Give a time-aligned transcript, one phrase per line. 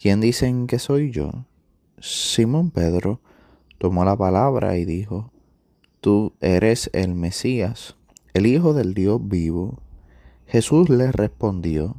[0.00, 1.30] quién dicen que soy yo?
[1.98, 3.20] Simón Pedro
[3.78, 5.30] tomó la palabra y dijo,
[6.00, 7.96] Tú eres el Mesías,
[8.32, 9.78] el Hijo del Dios vivo.
[10.46, 11.96] Jesús le respondió,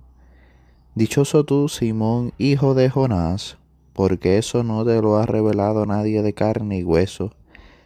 [0.96, 3.58] Dichoso tú, Simón, hijo de Jonás,
[3.94, 7.34] porque eso no te lo ha revelado nadie de carne y hueso,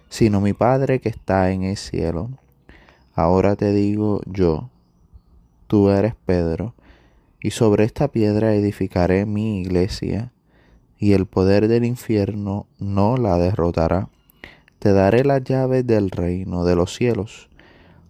[0.10, 2.30] sino mi Padre que está en el cielo.
[3.14, 4.70] Ahora te digo yo,
[5.68, 6.74] tú eres Pedro,
[7.46, 10.34] y sobre esta piedra edificaré mi iglesia,
[10.98, 14.10] y el poder del infierno no la derrotará.
[14.80, 17.52] Te daré las llaves del reino de los cielos.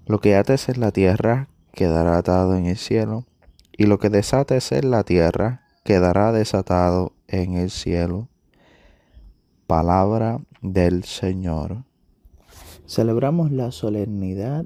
[0.05, 3.25] Lo que ates en la tierra quedará atado en el cielo,
[3.73, 8.29] y lo que desates en la tierra quedará desatado en el cielo.
[9.67, 11.83] Palabra del Señor.
[12.87, 14.63] Celebramos la solemnidad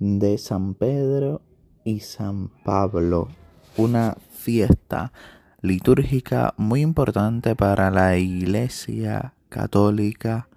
[0.00, 1.40] de San Pedro
[1.82, 3.28] y San Pablo,
[3.76, 5.12] una fiesta
[5.60, 10.48] litúrgica muy importante para la Iglesia católica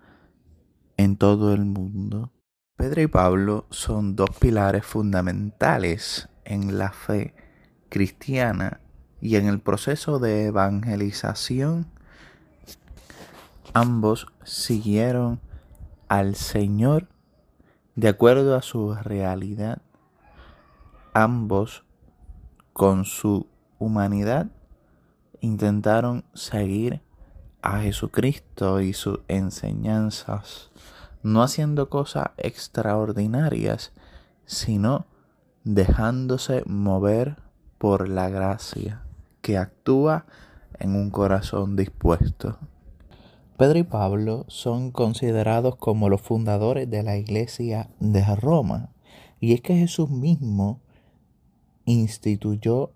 [0.98, 2.32] en todo el mundo.
[2.76, 7.34] Pedro y Pablo son dos pilares fundamentales en la fe
[7.90, 8.80] cristiana
[9.22, 11.88] y en el proceso de evangelización.
[13.74, 15.42] Ambos siguieron
[16.08, 17.08] al Señor
[17.96, 19.82] de acuerdo a su realidad.
[21.14, 21.84] Ambos
[22.80, 23.46] con su
[23.78, 24.48] humanidad
[25.42, 27.02] intentaron seguir
[27.62, 30.72] a Jesucristo y sus enseñanzas,
[31.22, 33.92] no haciendo cosas extraordinarias,
[34.46, 35.08] sino
[35.66, 37.36] dejándose mover
[37.80, 39.04] por la gracia
[39.42, 40.26] que actúa
[40.80, 42.60] en un corazón dispuesto.
[43.58, 48.94] Pedro y Pablo son considerados como los fundadores de la iglesia de Roma,
[49.42, 50.80] y es que Jesús mismo
[51.90, 52.92] instituyó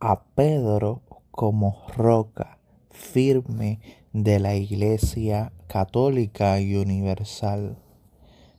[0.00, 2.58] a Pedro como roca
[2.90, 3.80] firme
[4.14, 7.76] de la iglesia católica y universal.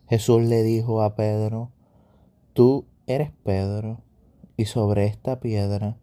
[0.07, 1.72] Jesús le dijo a Pedro,
[2.53, 4.01] tú eres Pedro,
[4.57, 5.97] y sobre esta piedra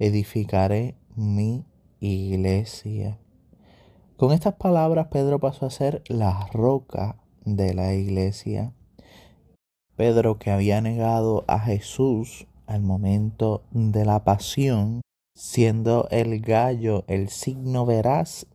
[0.00, 1.64] edificaré mi
[2.00, 3.20] iglesia.
[4.16, 8.72] Con estas palabras Pedro pasó a ser la roca de la iglesia.
[9.94, 15.00] Pedro que había negado a Jesús al momento de la pasión,
[15.34, 18.46] siendo el gallo el signo veraz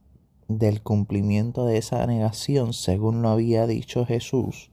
[0.48, 4.70] del cumplimiento de esa negación, según lo había dicho Jesús,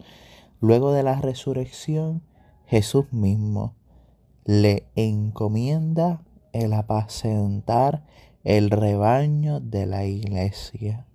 [0.61, 2.23] luego de la resurrección,
[2.67, 3.75] Jesús mismo
[4.45, 6.23] le encomienda
[6.53, 8.05] el apacentar
[8.45, 11.07] el rebaño de la iglesia,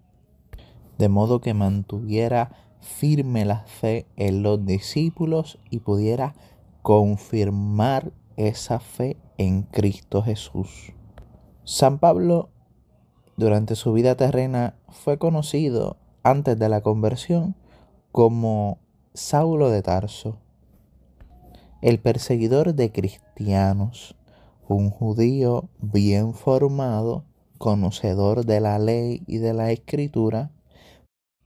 [0.98, 6.36] de modo que mantuviera firme la fe en los discípulos y pudiera
[6.84, 10.92] confirmar esa fe en Cristo Jesús.
[11.64, 12.50] San Pablo
[13.38, 17.56] durante su vida terrena fue conocido antes de la conversión
[18.12, 18.80] como
[19.14, 20.38] Saulo de Tarso,
[21.82, 24.16] el perseguidor de cristianos,
[24.68, 27.24] un judío bien formado,
[27.58, 30.52] conocedor de la ley y de la escritura,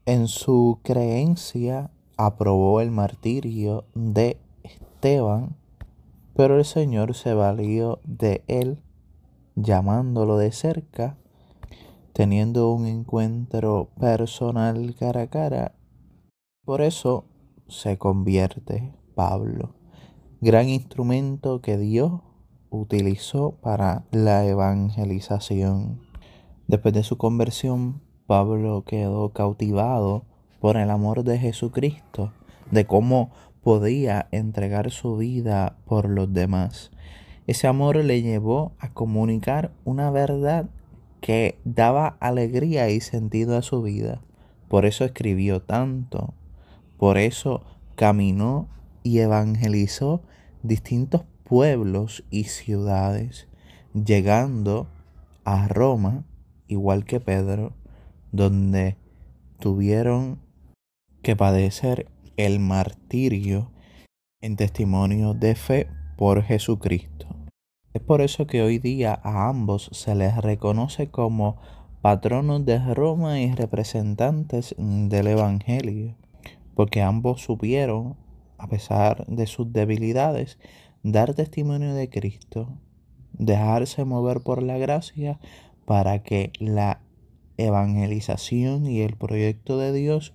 [0.06, 4.40] en su creencia aprobó el martirio de
[4.98, 5.56] Esteban,
[6.36, 8.82] pero el Señor se valió de él,
[9.56, 11.18] llamándolo de cerca,
[12.14, 15.76] teniendo un encuentro personal cara a cara.
[16.66, 17.26] Por eso
[17.68, 19.76] se convierte Pablo,
[20.42, 22.22] gran instrumento que Dios
[22.72, 26.02] utilizó para la evangelización.
[26.68, 30.26] Después de su conversión, Pablo quedó cautivado
[30.60, 32.32] por el amor de Jesucristo,
[32.72, 33.30] de cómo
[33.68, 36.90] podía entregar su vida por los demás.
[37.48, 40.70] Ese amor le llevó a comunicar una verdad
[41.20, 44.22] que daba alegría y sentido a su vida.
[44.70, 46.34] Por eso escribió tanto.
[46.98, 47.62] Por eso
[47.96, 48.70] caminó
[49.04, 50.22] y evangelizó
[50.64, 53.50] distintos pueblos y ciudades,
[53.94, 54.88] llegando
[55.44, 56.24] a Roma,
[56.70, 57.74] igual que Pedro,
[58.32, 58.96] donde
[59.60, 60.40] tuvieron
[61.22, 63.72] que padecer el martirio
[64.42, 65.88] en testimonio de fe
[66.18, 67.28] por Jesucristo.
[67.94, 71.58] Es por eso que hoy día a ambos se les reconoce como
[72.04, 76.16] patronos de Roma y representantes del Evangelio,
[76.76, 78.16] porque ambos supieron,
[78.60, 80.60] a pesar de sus debilidades,
[81.02, 82.70] dar testimonio de Cristo,
[83.34, 85.40] dejarse mover por la gracia
[85.86, 87.02] para que la
[87.58, 90.34] evangelización y el proyecto de Dios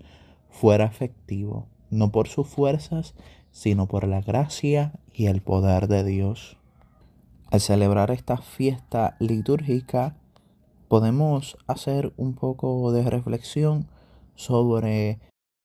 [0.50, 3.14] fuera efectivo, no por sus fuerzas,
[3.52, 6.56] sino por la gracia y el poder de Dios.
[7.50, 10.16] Al celebrar esta fiesta litúrgica,
[10.88, 13.86] podemos hacer un poco de reflexión
[14.34, 15.20] sobre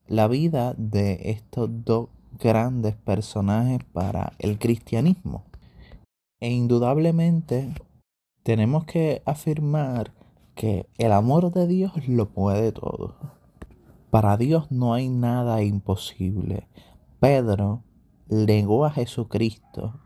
[0.06, 5.44] la vida de estos dos grandes personajes para el cristianismo.
[6.40, 7.74] E indudablemente
[8.42, 10.12] tenemos que afirmar
[10.54, 13.37] que el amor de Dios lo puede todo.
[14.10, 16.66] Para Dios no hay nada imposible.
[17.20, 17.82] Pedro
[18.28, 20.00] legó a Jesucristo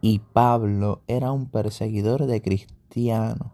[0.00, 3.52] y Pablo era un perseguidor de cristianos.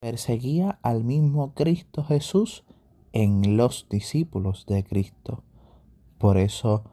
[0.00, 2.64] Perseguía al mismo Cristo Jesús
[3.12, 5.42] en los discípulos de Cristo.
[6.18, 6.84] Por eso,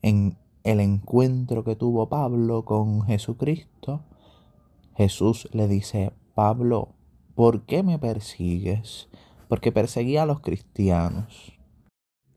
[0.00, 4.04] en el encuentro que tuvo Pablo con Jesucristo,
[4.94, 6.94] Jesús le dice, Pablo,
[7.34, 9.08] ¿por qué me persigues?
[9.52, 11.52] Porque perseguía a los cristianos.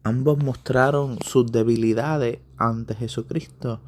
[0.04, 3.80] Ambos mostraron sus debilidades ante Jesucristo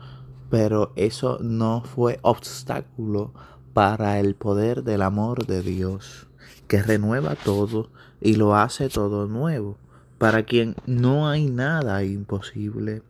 [0.49, 3.33] pero eso no fue obstáculo
[3.73, 6.27] para el poder del amor de Dios,
[6.67, 7.89] que renueva todo
[8.21, 9.77] y lo hace todo nuevo,
[10.17, 13.03] para quien no hay nada imposible.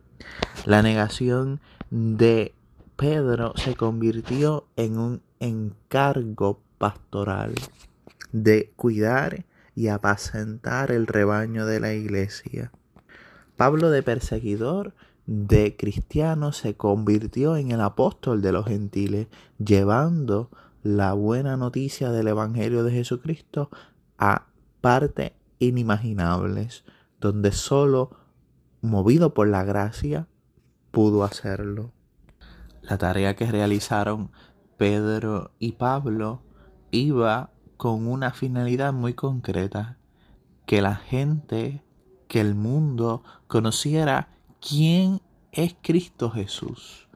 [0.64, 1.60] La negación
[1.90, 2.54] de
[2.96, 7.54] Pedro se convirtió en un encargo pastoral
[8.32, 9.46] de cuidar
[9.78, 12.72] y apacentar el rebaño de la iglesia.
[13.56, 14.92] Pablo de perseguidor
[15.26, 19.28] de cristiano se convirtió en el apóstol de los gentiles,
[19.64, 20.50] llevando
[20.82, 23.70] la buena noticia del Evangelio de Jesucristo
[24.18, 24.48] a
[24.80, 25.30] partes
[25.60, 26.84] inimaginables,
[27.20, 28.16] donde solo
[28.80, 30.26] movido por la gracia
[30.90, 31.92] pudo hacerlo.
[32.82, 34.32] La tarea que realizaron
[34.76, 36.42] Pedro y Pablo
[36.90, 39.96] iba con una finalidad muy concreta,
[40.66, 41.82] que la gente,
[42.28, 44.28] que el mundo conociera
[44.60, 45.20] ¿Quién
[45.52, 47.06] es Cristo Jesús?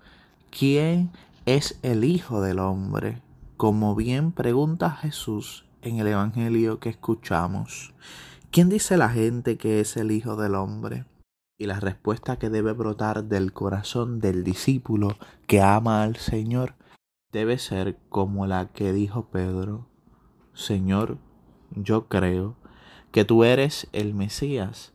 [0.56, 1.10] ¿Quién
[1.44, 3.20] es el Hijo del Hombre?
[3.56, 7.92] Como bien pregunta Jesús en el Evangelio que escuchamos.
[8.52, 11.04] ¿Quién dice la gente que es el Hijo del Hombre?
[11.58, 15.16] Y la respuesta que debe brotar del corazón del discípulo
[15.48, 16.74] que ama al Señor
[17.32, 19.91] debe ser como la que dijo Pedro.
[20.54, 21.18] Señor,
[21.74, 22.56] yo creo
[23.10, 24.92] que tú eres el Mesías,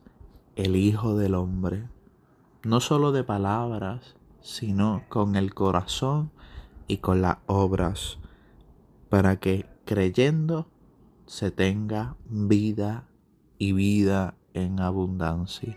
[0.56, 1.88] el Hijo del Hombre
[2.64, 6.30] no solo de palabras, sino con el corazón
[6.86, 8.18] y con las obras,
[9.08, 10.68] para que creyendo
[11.26, 13.06] se tenga vida
[13.58, 15.76] y vida en abundancia.